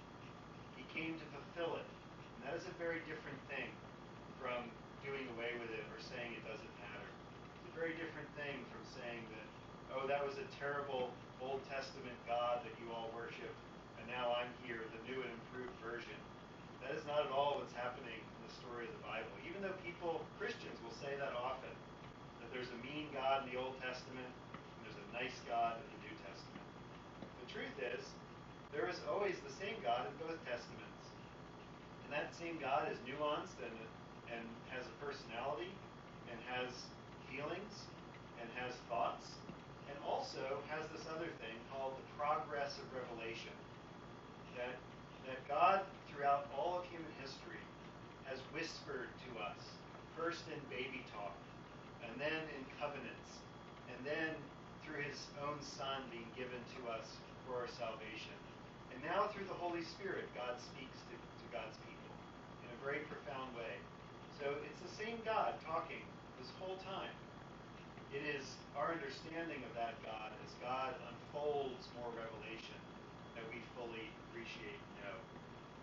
He 0.75 0.83
came 0.91 1.15
to 1.17 1.27
fulfill 1.31 1.79
it. 1.79 1.87
And 2.41 2.49
that 2.49 2.57
is 2.57 2.65
a 2.65 2.73
very 2.81 3.05
different 3.05 3.37
thing 3.53 3.69
from 4.41 4.65
doing 5.05 5.29
away 5.37 5.53
with 5.61 5.69
it 5.77 5.85
or 5.93 6.01
saying 6.01 6.33
it 6.33 6.41
doesn't 6.49 6.73
matter. 6.81 7.09
It's 7.61 7.69
a 7.69 7.77
very 7.77 7.93
different 8.01 8.33
thing 8.33 8.65
from 8.73 8.81
saying 8.97 9.21
that, 9.37 9.49
oh, 9.93 10.09
that 10.09 10.25
was 10.25 10.41
a 10.41 10.49
terrible 10.57 11.13
Old 11.45 11.61
Testament 11.69 12.17
God 12.25 12.65
that 12.65 12.73
you 12.81 12.89
all 12.97 13.13
worship, 13.13 13.53
and 14.01 14.09
now 14.09 14.33
I'm 14.33 14.49
here, 14.65 14.89
the 14.89 15.05
new 15.05 15.21
and 15.21 15.29
improved 15.29 15.77
version. 15.85 16.17
That 16.81 16.97
is 16.97 17.05
not 17.05 17.29
at 17.29 17.33
all 17.33 17.61
what's 17.61 17.77
happening 17.77 18.17
in 18.17 18.41
the 18.49 18.55
story 18.57 18.89
of 18.89 18.93
the 18.97 19.05
Bible. 19.05 19.29
Even 19.45 19.61
though 19.61 19.77
people, 19.85 20.25
Christians, 20.41 20.81
will 20.81 20.97
say 20.97 21.13
that 21.21 21.37
often, 21.37 21.73
that 22.41 22.49
there's 22.57 22.73
a 22.73 22.81
mean 22.81 23.13
God 23.13 23.45
in 23.45 23.53
the 23.53 23.61
Old 23.61 23.77
Testament, 23.85 24.33
and 24.33 24.81
there's 24.89 24.97
a 24.97 25.09
nice 25.13 25.37
God 25.45 25.77
in 25.77 25.85
the 25.93 26.01
New 26.09 26.17
Testament. 26.25 26.65
The 27.45 27.49
truth 27.53 27.77
is, 27.85 28.01
there 28.73 28.89
is 28.89 28.97
always 29.05 29.37
the 29.45 29.53
same 29.61 29.77
God 29.85 30.09
in 30.09 30.13
both 30.21 30.41
Testaments. 30.49 31.00
And 32.11 32.19
that 32.19 32.35
same 32.35 32.59
God 32.59 32.91
is 32.91 32.99
nuanced 33.07 33.55
and 33.63 33.71
and 34.35 34.43
has 34.75 34.83
a 34.83 34.95
personality 34.99 35.71
and 36.27 36.35
has 36.51 36.67
feelings 37.31 37.87
and 38.43 38.51
has 38.59 38.75
thoughts 38.91 39.39
and 39.87 39.95
also 40.03 40.59
has 40.67 40.83
this 40.91 41.07
other 41.07 41.31
thing 41.39 41.55
called 41.71 41.95
the 41.95 42.07
progress 42.19 42.83
of 42.83 42.87
revelation 42.91 43.55
that 44.59 44.75
that 45.31 45.39
God 45.47 45.87
throughout 46.11 46.51
all 46.51 46.83
of 46.83 46.85
human 46.91 47.15
history 47.23 47.63
has 48.27 48.43
whispered 48.51 49.15
to 49.31 49.31
us 49.39 49.63
first 50.19 50.43
in 50.51 50.59
baby 50.67 51.07
talk 51.15 51.39
and 52.03 52.11
then 52.19 52.43
in 52.59 52.63
covenants 52.83 53.39
and 53.87 54.03
then 54.03 54.35
through 54.83 55.07
his 55.07 55.31
own 55.47 55.63
son 55.63 56.03
being 56.11 56.27
given 56.35 56.59
to 56.75 56.91
us 56.91 57.07
for 57.47 57.63
our 57.63 57.71
salvation. 57.79 58.35
And 58.91 58.99
now 59.07 59.31
through 59.31 59.47
the 59.47 59.59
Holy 59.63 59.87
Spirit 59.87 60.27
God 60.35 60.59
speaks 60.59 60.99
to, 61.07 61.15
to 61.15 61.47
God's 61.55 61.79
people 61.87 61.90
very 62.83 63.05
profound 63.07 63.55
way 63.57 63.81
so 64.41 64.57
it's 64.65 64.81
the 64.81 64.95
same 64.97 65.21
God 65.21 65.61
talking 65.69 66.01
this 66.41 66.49
whole 66.57 66.81
time. 66.81 67.13
It 68.09 68.25
is 68.25 68.57
our 68.73 68.97
understanding 68.97 69.61
of 69.69 69.73
that 69.77 70.01
God 70.01 70.33
as 70.41 70.51
God 70.65 70.97
unfolds 71.13 71.85
more 72.01 72.09
revelation 72.17 72.81
that 73.37 73.45
we 73.53 73.61
fully 73.77 74.09
appreciate 74.25 74.81
and 74.81 74.97
know. 75.05 75.17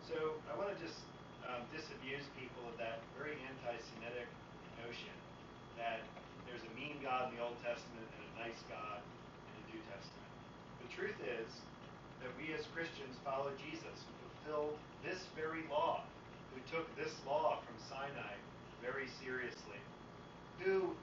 So 0.10 0.18
I 0.50 0.58
want 0.58 0.74
to 0.74 0.78
just 0.82 0.98
um, 1.46 1.62
disabuse 1.70 2.26
people 2.34 2.66
of 2.66 2.82
that 2.82 2.98
very 3.14 3.38
anti-Semitic 3.46 4.26
notion 4.82 5.14
that 5.78 6.02
there's 6.50 6.66
a 6.66 6.74
mean 6.74 6.98
God 7.06 7.30
in 7.30 7.38
the 7.38 7.46
Old 7.46 7.62
Testament 7.62 8.10
and 8.10 8.22
a 8.26 8.34
nice 8.42 8.58
God 8.74 9.06
in 9.06 9.54
the 9.54 9.66
New 9.78 9.82
Testament. 9.94 10.32
The 10.82 10.90
truth 10.98 11.20
is 11.22 11.62
that 12.26 12.34
we 12.42 12.58
as 12.58 12.66
Christians 12.74 13.22
follow 13.22 13.54
Jesus, 13.70 13.86
who 13.86 14.14
fulfilled 14.34 14.82
this 15.06 15.22
very 15.38 15.62
law 15.70 16.02
who 16.58 16.66
took 16.74 16.90
this 16.98 17.14
law 17.30 17.62
from 17.62 17.78
Sinai 17.86 18.34
very 18.82 19.06
seriously, 19.22 19.78
who 20.58 20.98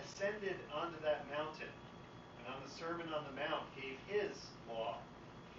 ascended 0.00 0.56
onto 0.72 0.96
that 1.04 1.28
mountain 1.28 1.68
and 2.40 2.44
on 2.48 2.56
the 2.64 2.72
Sermon 2.72 3.12
on 3.12 3.28
the 3.28 3.36
Mount 3.36 3.68
gave 3.76 4.00
his 4.08 4.32
law, 4.64 4.96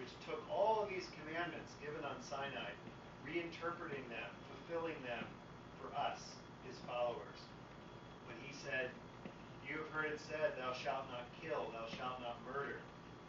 which 0.02 0.10
took 0.26 0.42
all 0.50 0.82
of 0.82 0.90
these 0.90 1.06
commandments 1.22 1.78
given 1.78 2.02
on 2.02 2.18
Sinai, 2.26 2.74
reinterpreting 3.22 4.06
them, 4.10 4.30
fulfilling 4.50 4.98
them 5.06 5.26
for 5.78 5.94
us, 5.94 6.22
his 6.66 6.78
followers. 6.90 7.40
When 8.26 8.38
he 8.42 8.54
said, 8.66 8.90
You 9.70 9.86
have 9.86 9.90
heard 9.94 10.10
it 10.10 10.22
said, 10.26 10.58
Thou 10.58 10.74
shalt 10.74 11.06
not 11.14 11.30
kill, 11.38 11.70
thou 11.70 11.86
shalt 11.94 12.18
not 12.18 12.42
murder. 12.50 12.82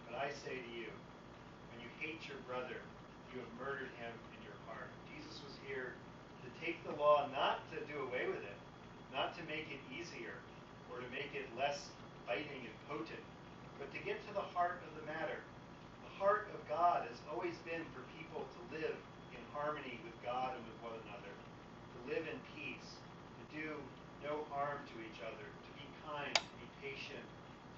But 0.09 0.17
I 0.17 0.33
say 0.33 0.57
to 0.57 0.71
you, 0.73 0.89
when 1.73 1.85
you 1.85 1.93
hate 2.01 2.25
your 2.25 2.41
brother, 2.49 2.81
you 3.33 3.45
have 3.45 3.53
murdered 3.61 3.93
him 4.01 4.17
heart. 4.67 4.91
Jesus 5.07 5.43
was 5.43 5.57
here 5.57 6.03
to 6.43 6.51
take 6.51 6.85
the 6.85 6.93
law 6.93 7.31
not 7.33 7.71
to 7.71 7.87
do 7.87 8.01
away 8.03 8.29
with 8.29 8.45
it, 8.45 8.61
not 9.11 9.37
to 9.37 9.45
make 9.45 9.71
it 9.71 9.87
easier 9.89 10.43
or 10.89 11.01
to 11.01 11.11
make 11.11 11.35
it 11.35 11.55
less 11.57 11.97
biting 12.27 12.67
and 12.67 12.77
potent, 12.89 13.25
but 13.79 13.93
to 13.93 14.05
get 14.05 14.27
to 14.27 14.35
the 14.35 14.43
heart 14.43 14.83
of 14.87 14.95
the 14.97 15.07
matter. 15.07 15.45
The 16.03 16.09
heart 16.09 16.51
of 16.55 16.69
God 16.69 17.09
has 17.09 17.23
always 17.31 17.59
been 17.61 17.87
for 17.93 18.03
people 18.05 18.49
to 18.55 18.63
live 18.63 18.99
in 19.33 19.43
harmony 19.53 20.03
with 20.05 20.23
God 20.23 20.57
and 20.57 20.67
with 20.67 20.81
one 20.83 21.01
another, 21.03 21.35
to 21.95 21.99
live 22.01 22.27
in 22.29 22.41
peace, 22.55 23.03
to 23.39 23.45
do 23.45 23.91
no 24.23 24.45
harm 24.45 24.87
to 24.89 25.01
each 25.03 25.21
other, 25.21 25.59
to 25.67 25.73
be 25.73 25.95
kind, 26.05 26.35
to 26.35 26.55
be 26.57 26.73
patient, 26.81 27.27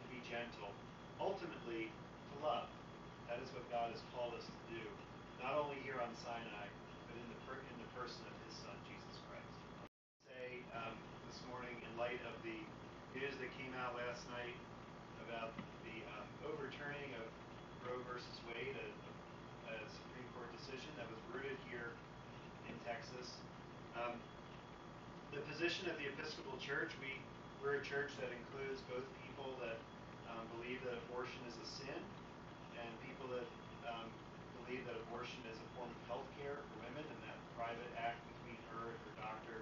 to 0.00 0.08
be 0.08 0.20
gentle, 0.22 0.76
ultimately 1.20 1.94
to 2.30 2.34
love. 2.36 2.70
That 3.28 3.40
is 3.42 3.52
what 3.52 3.70
God 3.70 3.92
has 3.92 4.02
called 4.12 4.34
us 4.34 4.48
to 4.50 4.62
do, 4.74 4.98
not 5.38 5.54
only 5.56 5.80
here 5.82 6.00
on 6.00 6.14
Sinai, 6.14 6.68
but 7.06 7.16
in 7.16 7.28
the, 7.28 7.40
per- 7.46 7.66
in 7.70 7.78
the 7.78 7.90
person 7.94 8.26
of 8.26 8.38
His 8.44 8.54
Son, 8.54 8.78
Jesus 8.86 9.20
Christ. 9.26 9.60
Say 10.24 10.66
um, 10.74 10.98
this 11.26 11.44
morning, 11.44 11.82
in 11.88 11.96
light 11.96 12.20
of 12.24 12.42
the 12.42 12.68
news 13.14 13.38
that 13.38 13.56
came 13.56 13.74
out 13.88 13.96
last 14.04 14.28
night 14.36 14.52
about 15.24 15.48
the 15.88 15.96
um, 16.12 16.28
overturning 16.44 17.08
of 17.16 17.24
Roe 17.88 17.96
versus 18.04 18.36
Wade, 18.44 18.76
a, 18.76 18.84
a, 18.84 19.76
Supreme 19.88 20.28
Court 20.36 20.52
decision 20.60 20.92
that 21.00 21.08
was 21.08 21.16
rooted 21.32 21.56
here 21.72 21.96
in 22.68 22.76
Texas. 22.84 23.40
Um, 23.96 24.20
the 25.32 25.40
position 25.48 25.88
of 25.88 25.96
the 25.96 26.04
Episcopal 26.04 26.60
Church, 26.60 26.92
we, 27.00 27.16
we're 27.64 27.80
a 27.80 27.84
church 27.84 28.12
that 28.20 28.28
includes 28.28 28.84
both 28.92 29.08
people 29.24 29.56
that 29.64 29.80
um, 30.28 30.44
believe 30.60 30.84
that 30.84 31.00
abortion 31.08 31.40
is 31.48 31.56
a 31.56 31.68
sin 31.80 32.00
and 32.76 32.92
people 33.08 33.24
that 33.32 33.48
um, 33.88 34.04
believe 34.60 34.84
that 34.84 35.00
abortion 35.08 35.40
is 35.48 35.56
a 35.56 35.68
form 35.80 35.88
of 35.88 36.00
health 36.12 36.28
care 36.36 36.60
for 36.60 36.76
women 36.92 37.08
and 37.08 37.20
that 37.24 37.40
private 37.56 37.88
act 37.96 38.20
between 38.36 38.60
her 38.68 38.92
and 38.92 39.00
her 39.00 39.14
doctor 39.16 39.58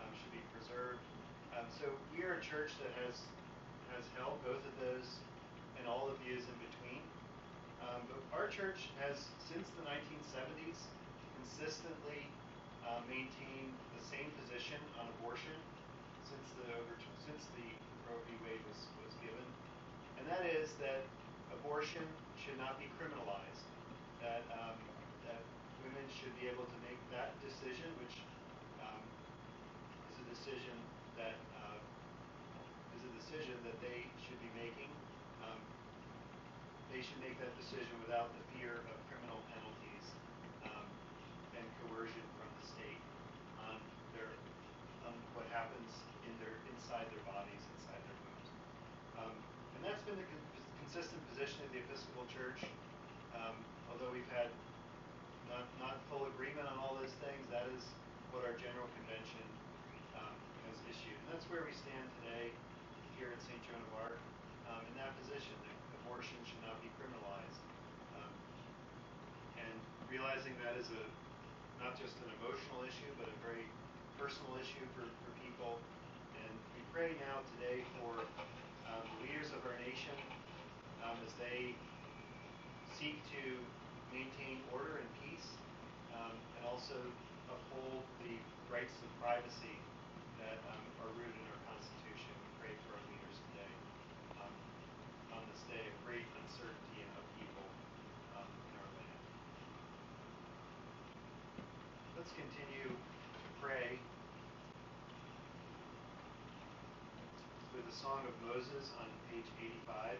um, 0.00 0.08
should 0.16 0.32
be 0.32 0.40
preserved. 0.56 1.04
Um, 1.52 1.68
so 1.76 1.92
we 2.16 2.24
are 2.24 2.40
a 2.40 2.42
church 2.46 2.72
that 2.80 2.96
has 3.04 3.20
has 3.96 4.04
held 4.18 4.38
both 4.46 4.62
of 4.62 4.74
those 4.80 5.08
and 5.78 5.88
all 5.88 6.10
the 6.10 6.18
views 6.22 6.44
in 6.44 6.56
between. 6.60 7.02
Um, 7.80 8.04
but 8.06 8.20
our 8.36 8.46
church 8.46 8.92
has, 9.00 9.16
since 9.48 9.66
the 9.80 9.84
1970s, 9.88 10.78
consistently 11.40 12.28
uh, 12.84 13.00
maintained 13.08 13.72
the 13.96 14.02
same 14.06 14.28
position 14.44 14.78
on 15.00 15.08
abortion 15.18 15.56
since 16.28 16.46
the 16.62 16.70
since 17.26 17.42
the 17.58 17.66
Roe 18.06 18.18
v. 18.26 18.38
Wade 18.46 18.62
was, 18.70 18.80
was 19.02 19.14
given, 19.22 19.46
and 20.18 20.24
that 20.30 20.46
is 20.46 20.70
that 20.78 21.02
abortion 21.50 22.06
should 22.38 22.56
not 22.56 22.78
be 22.78 22.86
criminalized 22.96 23.66
that 24.22 24.44
um, 24.54 24.76
that 25.26 25.42
women 25.82 26.06
should 26.12 26.32
be 26.38 26.46
able 26.46 26.64
to 26.64 26.78
make 26.86 26.98
that 27.10 27.34
decision, 27.42 27.88
which 27.98 28.22
um, 28.84 29.02
is 30.12 30.16
a 30.22 30.26
decision 30.30 30.76
that 31.18 31.34
is 33.00 33.08
a 33.08 33.16
decision 33.16 33.56
that 33.64 33.80
they 33.80 34.04
should 34.20 34.36
be 34.44 34.52
making. 34.52 34.92
Um, 35.40 35.56
they 36.92 37.00
should 37.00 37.16
make 37.24 37.40
that 37.40 37.56
decision 37.56 37.96
without 38.04 38.28
the 38.36 38.44
fear 38.52 38.84
of 38.92 38.96
criminal 39.08 39.40
penalties 39.48 40.04
um, 40.68 40.84
and 41.56 41.64
coercion 41.80 42.24
from 42.36 42.50
the 42.60 42.64
state 42.68 43.00
on 43.64 43.80
their 44.12 44.28
on 45.08 45.16
what 45.32 45.48
happens 45.48 45.88
in 46.28 46.32
their 46.44 46.52
inside 46.68 47.08
their 47.08 47.24
bodies, 47.24 47.62
inside 47.80 48.00
their 48.04 48.18
wombs. 48.20 48.48
Um, 49.16 49.34
and 49.80 49.88
that's 49.88 50.04
been 50.04 50.20
the 50.20 50.28
con- 50.28 50.52
consistent 50.84 51.24
position 51.32 51.64
of 51.64 51.72
the 51.72 51.80
Episcopal 51.80 52.28
Church. 52.28 52.68
Um, 53.32 53.56
although 53.88 54.12
we've 54.12 54.28
had 54.28 54.52
not, 55.48 55.64
not 55.80 55.96
full 56.12 56.28
agreement 56.28 56.68
on 56.68 56.76
all 56.76 57.00
those 57.00 57.16
things, 57.24 57.48
that 57.48 57.64
is 57.72 57.80
what 58.28 58.44
our 58.44 58.52
General 58.60 58.90
Convention 59.00 59.46
um, 60.20 60.36
has 60.68 60.76
issued. 60.84 61.16
And 61.24 61.32
that's 61.32 61.48
where 61.48 61.64
we 61.64 61.72
stand 61.72 62.04
today 62.20 62.52
here 63.20 63.28
at 63.28 63.42
St. 63.44 63.60
Joan 63.68 63.76
of 63.76 63.92
Arc 64.00 64.16
um, 64.72 64.80
in 64.88 64.94
that 64.96 65.12
position 65.20 65.52
that 65.68 65.76
abortion 66.00 66.40
should 66.48 66.64
not 66.64 66.80
be 66.80 66.88
criminalized. 66.96 67.60
Um, 68.16 68.32
and 69.60 69.76
realizing 70.08 70.56
that 70.64 70.80
is 70.80 70.88
a 70.96 71.04
not 71.80 71.96
just 71.96 72.12
an 72.24 72.32
emotional 72.40 72.84
issue, 72.84 73.08
but 73.16 73.28
a 73.28 73.36
very 73.44 73.64
personal 74.20 74.56
issue 74.60 74.84
for, 74.92 75.04
for 75.04 75.30
people. 75.40 75.80
And 76.44 76.52
we 76.76 76.80
pray 76.92 77.16
now 77.16 77.40
today 77.56 77.84
for 78.00 78.20
um, 78.88 79.04
the 79.16 79.28
leaders 79.28 79.48
of 79.56 79.64
our 79.64 79.76
nation 79.80 80.12
um, 81.04 81.16
as 81.24 81.32
they 81.40 81.72
seek 83.00 83.16
to 83.36 83.56
maintain 84.12 84.60
order 84.76 85.00
and 85.00 85.08
peace, 85.24 85.48
um, 86.12 86.36
and 86.60 86.62
also 86.68 87.00
uphold 87.48 88.04
the 88.20 88.36
rights 88.68 88.92
of 89.00 89.08
privacy 89.20 89.76
that 90.36 90.60
um, 90.68 90.84
are 91.00 91.10
rooted 91.16 91.32
in 91.32 91.46
our 91.48 91.60
Constitution. 91.64 92.32
We 92.44 92.68
pray 92.68 92.74
for 92.84 92.96
our 93.00 93.04
leaders 93.08 93.36
today 93.52 93.72
um, 94.44 94.52
great 96.02 96.26
uncertainty 96.42 96.98
and 96.98 97.12
upheaval 97.14 97.68
um, 98.34 98.50
in 98.50 98.72
our 98.74 98.90
land. 98.98 99.22
Let's 102.18 102.34
continue 102.34 102.90
to 102.90 103.50
pray 103.62 104.02
with 107.74 107.86
the 107.86 107.96
Song 107.96 108.26
of 108.26 108.34
Moses 108.42 108.90
on 108.98 109.06
page 109.30 109.46
85. 109.86 110.18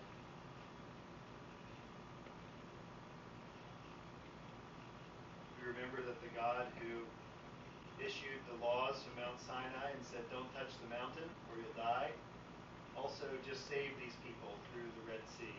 We 5.59 5.75
remember 5.75 6.07
that 6.07 6.19
the 6.23 6.31
God 6.39 6.71
who 6.79 7.03
issued 7.99 8.41
the 8.47 8.57
laws 8.63 9.03
from 9.03 9.19
Mount 9.19 9.43
Sinai 9.43 9.93
and 9.93 10.03
said, 10.07 10.23
Don't 10.31 10.49
touch 10.55 10.71
the 10.81 10.89
mountain 10.89 11.29
or 11.51 11.59
you'll 11.59 11.77
die, 11.77 12.15
also 13.01 13.25
just 13.49 13.65
saved 13.65 13.97
these 13.97 14.13
people 14.21 14.53
through 14.69 14.85
the 15.01 15.05
Red 15.09 15.25
Sea. 15.41 15.57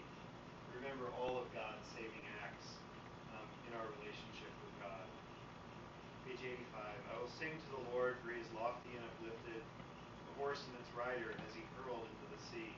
Remember 0.78 1.10
all 1.18 1.42
of 1.42 1.50
God's 1.58 1.82
saving 1.98 2.22
acts 2.38 2.78
um, 3.34 3.50
in 3.66 3.74
our 3.74 3.88
relationship 3.98 4.54
with 4.62 4.76
God. 4.78 5.10
Page 6.30 6.38
85. 6.70 6.86
I 6.86 7.16
will 7.18 7.34
sing 7.42 7.50
to 7.50 7.70
the 7.82 7.84
Lord, 7.98 8.22
for 8.22 8.30
he 8.30 8.38
is 8.38 8.50
lofty 8.54 8.94
and 8.94 9.02
uplifted, 9.10 9.58
the 9.58 10.34
horse 10.38 10.62
and 10.70 10.78
its 10.78 10.94
rider 10.94 11.34
as 11.34 11.52
he 11.58 11.66
hurled 11.82 12.06
into 12.06 12.28
the 12.30 12.42
sea. 12.54 12.78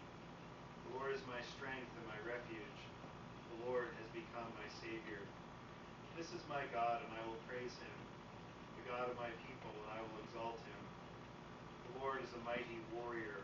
The 0.88 0.92
Lord 0.96 1.12
is 1.12 1.24
my 1.28 1.44
strength 1.60 1.92
and 2.00 2.08
my 2.08 2.20
refuge. 2.24 2.80
The 3.52 3.68
Lord 3.68 3.92
has 4.00 4.08
become 4.16 4.48
my 4.56 4.68
Savior. 4.80 5.20
This 6.16 6.32
is 6.32 6.40
my 6.48 6.64
God, 6.72 7.04
and 7.04 7.12
I 7.12 7.22
will 7.28 7.40
praise 7.52 7.76
him, 7.84 7.98
the 8.80 8.96
God 8.96 9.12
of 9.12 9.20
my 9.20 9.32
people, 9.44 9.76
and 9.76 9.92
I 9.92 10.00
will 10.00 10.24
exalt 10.24 10.64
him. 10.64 10.82
The 11.92 11.96
Lord 12.00 12.24
is 12.24 12.32
a 12.32 12.42
mighty 12.48 12.80
warrior. 12.96 13.44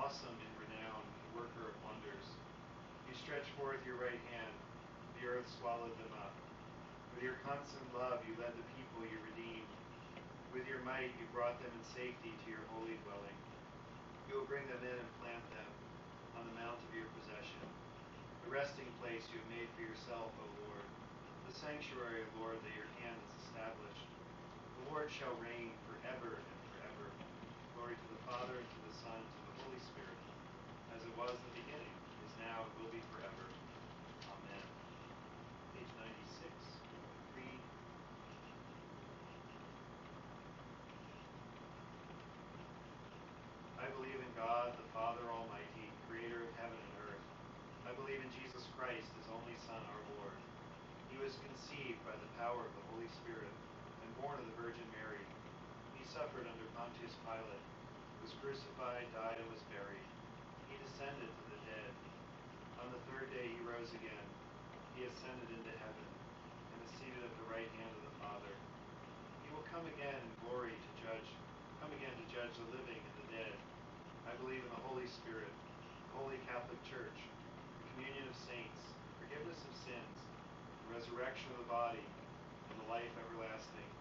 awesome 0.00 0.32
in 0.32 0.52
renown, 0.56 1.02
the 1.02 1.42
worker 1.42 1.68
of 1.68 1.76
wonders? 1.84 2.26
You 3.04 3.14
stretched 3.18 3.52
forth 3.60 3.80
your 3.84 4.00
right 4.00 4.22
hand, 4.32 4.54
the 5.18 5.28
earth 5.28 5.48
swallowed 5.60 5.92
them 6.00 6.14
up. 6.20 6.32
With 7.12 7.26
your 7.26 7.36
constant 7.44 7.84
love, 7.92 8.24
you 8.24 8.32
led 8.40 8.54
the 8.56 8.68
people 8.78 9.04
you 9.04 9.20
redeemed. 9.34 9.72
With 10.56 10.64
your 10.68 10.80
might, 10.84 11.12
you 11.20 11.24
brought 11.32 11.60
them 11.60 11.72
in 11.72 11.84
safety 11.92 12.32
to 12.32 12.46
your 12.48 12.64
holy 12.72 12.96
dwelling. 13.04 13.38
You 14.28 14.40
will 14.40 14.48
bring 14.48 14.64
them 14.68 14.80
in 14.80 14.96
and 14.96 15.12
plant 15.20 15.44
them 15.52 15.70
on 16.40 16.48
the 16.48 16.56
mount 16.56 16.80
of 16.80 16.90
your 16.96 17.08
possession, 17.20 17.64
the 18.48 18.52
resting 18.52 18.88
place 19.00 19.24
you 19.28 19.40
have 19.40 19.50
made 19.52 19.68
for 19.76 19.84
yourself, 19.84 20.32
O 20.40 20.46
Lord 20.68 20.72
the 21.52 21.60
sanctuary, 21.68 22.24
O 22.24 22.28
Lord, 22.40 22.56
that 22.64 22.72
your 22.72 22.88
hand 23.04 23.12
has 23.12 23.32
established. 23.44 24.08
The 24.08 24.84
Lord 24.88 25.12
shall 25.12 25.36
reign 25.36 25.68
forever 25.84 26.40
and 26.40 26.58
forever. 26.72 27.06
Glory 27.76 27.92
to 27.92 28.08
the 28.08 28.22
Father, 28.24 28.56
and 28.56 28.64
to 28.72 28.80
the 28.88 28.94
Son, 29.04 29.20
and 29.20 29.32
to 29.36 29.41
Holy 29.72 29.88
Spirit, 29.88 30.20
as 30.92 31.00
it 31.00 31.14
was 31.16 31.32
in 31.32 31.44
the 31.48 31.56
beginning, 31.64 31.96
is 32.28 32.34
now, 32.44 32.60
and 32.60 32.72
will 32.76 32.92
be 32.92 33.00
forever. 33.08 33.44
Amen. 34.28 34.66
Page 35.72 35.88
96. 35.96 36.52
Read. 37.32 37.60
I 43.80 43.88
believe 43.96 44.20
in 44.20 44.32
God, 44.36 44.76
the 44.76 44.84
Father 44.92 45.24
Almighty, 45.32 45.88
creator 46.04 46.44
of 46.44 46.52
heaven 46.60 46.76
and 46.76 46.94
earth. 47.08 47.24
I 47.88 47.96
believe 47.96 48.20
in 48.20 48.28
Jesus 48.44 48.68
Christ, 48.76 49.08
his 49.08 49.28
only 49.32 49.56
Son, 49.64 49.80
our 49.80 50.04
Lord 50.20 50.36
he 51.08 51.16
was 51.16 51.32
conceived 51.48 52.00
by 52.04 52.12
the 52.20 52.28
power 52.36 52.60
of 52.60 52.72
the 52.76 52.84
Holy 52.92 53.08
Spirit 53.24 53.48
and 54.04 54.08
born 54.20 54.36
of 54.36 54.44
the 54.44 54.56
Virgin 54.60 54.84
Mary. 54.92 55.24
He 55.96 56.04
suffered 56.12 56.44
under 56.44 56.66
Pontius 56.76 57.16
Pilate, 57.24 57.64
was 58.22 58.38
crucified, 58.38 59.02
died, 59.10 59.34
and 59.34 59.50
was 59.50 59.58
buried. 59.66 60.06
He 60.70 60.78
descended 60.78 61.26
to 61.26 61.44
the 61.50 61.60
dead. 61.66 61.90
On 62.78 62.86
the 62.94 63.02
third 63.10 63.26
day 63.34 63.50
he 63.50 63.58
rose 63.66 63.90
again. 63.98 64.26
He 64.94 65.02
ascended 65.10 65.50
into 65.50 65.74
heaven 65.82 66.06
and 66.06 66.78
is 66.86 66.94
seated 67.02 67.18
at 67.18 67.34
the 67.34 67.50
right 67.50 67.66
hand 67.82 67.90
of 67.98 68.02
the 68.06 68.14
Father. 68.22 68.54
He 69.42 69.50
will 69.50 69.66
come 69.74 69.82
again 69.90 70.14
in 70.14 70.30
glory 70.46 70.70
to 70.70 70.90
judge, 71.02 71.28
come 71.82 71.90
again 71.98 72.14
to 72.14 72.26
judge 72.30 72.54
the 72.62 72.78
living 72.78 73.02
and 73.02 73.14
the 73.26 73.42
dead. 73.42 73.54
I 74.30 74.38
believe 74.38 74.62
in 74.62 74.70
the 74.70 74.86
Holy 74.86 75.10
Spirit, 75.10 75.50
the 76.14 76.22
Holy 76.22 76.38
Catholic 76.46 76.78
Church, 76.86 77.18
the 77.18 77.86
communion 77.98 78.30
of 78.30 78.38
saints, 78.46 78.82
forgiveness 79.18 79.58
of 79.66 79.74
sins, 79.82 80.16
the 80.86 80.94
resurrection 80.94 81.50
of 81.58 81.66
the 81.66 81.70
body, 81.74 82.06
and 82.70 82.76
the 82.86 82.86
life 82.86 83.10
everlasting. 83.18 83.91